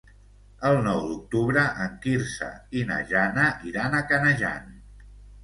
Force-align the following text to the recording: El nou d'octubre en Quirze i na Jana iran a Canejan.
El 0.69 0.77
nou 0.85 1.03
d'octubre 1.09 1.65
en 1.85 1.99
Quirze 2.07 2.49
i 2.81 2.83
na 2.93 2.99
Jana 3.13 3.45
iran 3.75 4.01
a 4.01 4.03
Canejan. 4.09 4.69